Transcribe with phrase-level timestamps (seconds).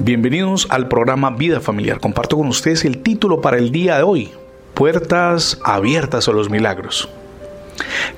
[0.00, 1.98] Bienvenidos al programa Vida Familiar.
[1.98, 4.30] Comparto con ustedes el título para el día de hoy,
[4.72, 7.08] Puertas abiertas a los milagros.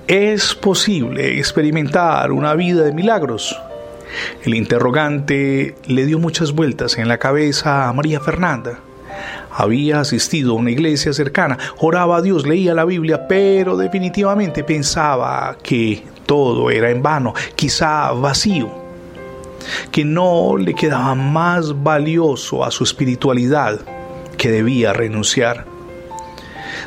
[0.06, 3.58] ¿Es posible experimentar una vida de milagros?
[4.44, 8.80] El interrogante le dio muchas vueltas en la cabeza a María Fernanda.
[9.50, 15.56] Había asistido a una iglesia cercana, oraba a Dios, leía la Biblia, pero definitivamente pensaba
[15.62, 18.79] que todo era en vano, quizá vacío,
[19.90, 23.80] que no le quedaba más valioso a su espiritualidad
[24.36, 25.66] que debía renunciar.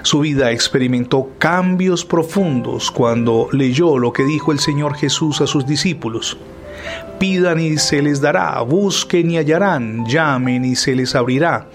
[0.01, 5.65] Su vida experimentó cambios profundos cuando leyó lo que dijo el Señor Jesús a sus
[5.65, 6.37] discípulos.
[7.19, 11.67] Pidan y se les dará, busquen y hallarán, llamen y se les abrirá.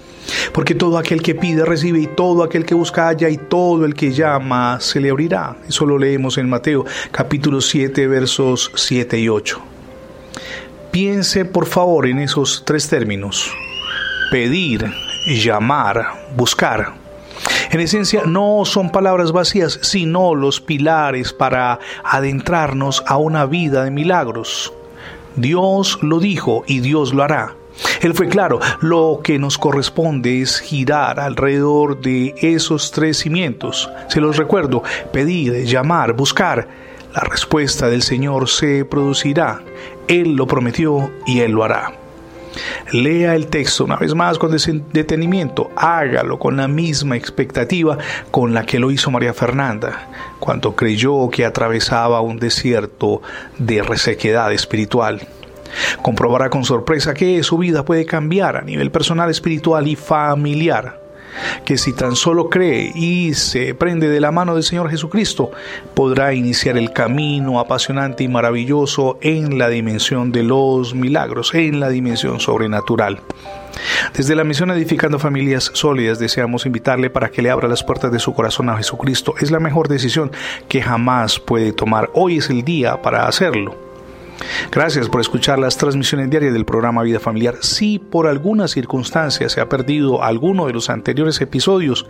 [0.53, 3.95] Porque todo aquel que pide recibe y todo aquel que busca halla y todo el
[3.95, 5.57] que llama se le abrirá.
[5.67, 9.68] Eso lo leemos en Mateo capítulo 7 versos 7 y 8.
[11.01, 13.55] Piense por favor en esos tres términos.
[14.33, 14.85] Pedir,
[15.29, 16.95] llamar, buscar.
[17.71, 23.93] En esencia no son palabras vacías, sino los pilares para adentrarnos a una vida de
[23.93, 24.73] milagros.
[25.37, 27.55] Dios lo dijo y Dios lo hará.
[28.01, 33.89] Él fue claro, lo que nos corresponde es girar alrededor de esos tres cimientos.
[34.09, 34.83] Se los recuerdo,
[35.13, 36.67] pedir, llamar, buscar.
[37.15, 39.63] La respuesta del Señor se producirá.
[40.09, 41.93] Él lo prometió y Él lo hará.
[42.93, 44.55] Lea el texto una vez más con
[44.93, 47.99] detenimiento, hágalo con la misma expectativa
[48.31, 53.23] con la que lo hizo María Fernanda, cuando creyó que atravesaba un desierto
[53.59, 55.27] de resequedad espiritual.
[56.03, 61.08] Comprobará con sorpresa que su vida puede cambiar a nivel personal, espiritual y familiar
[61.65, 65.51] que si tan solo cree y se prende de la mano del Señor Jesucristo,
[65.95, 71.89] podrá iniciar el camino apasionante y maravilloso en la dimensión de los milagros, en la
[71.89, 73.21] dimensión sobrenatural.
[74.15, 78.19] Desde la misión Edificando Familias Sólidas deseamos invitarle para que le abra las puertas de
[78.19, 79.35] su corazón a Jesucristo.
[79.41, 80.33] Es la mejor decisión
[80.69, 82.11] que jamás puede tomar.
[82.15, 83.88] Hoy es el día para hacerlo.
[84.71, 87.57] Gracias por escuchar las transmisiones diarias del programa Vida Familiar.
[87.61, 92.07] Si por alguna circunstancia se ha perdido alguno de los anteriores episodios,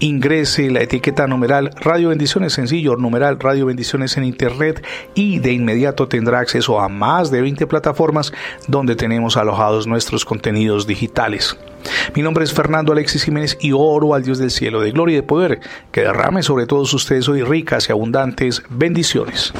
[0.00, 6.08] ingrese la etiqueta numeral Radio Bendiciones sencillo, numeral Radio Bendiciones en Internet y de inmediato
[6.08, 8.32] tendrá acceso a más de 20 plataformas
[8.68, 11.56] donde tenemos alojados nuestros contenidos digitales.
[12.14, 15.16] Mi nombre es Fernando Alexis Jiménez y oro al Dios del cielo de gloria y
[15.16, 15.60] de poder
[15.92, 19.52] que derrame sobre todos ustedes hoy ricas y abundantes bendiciones.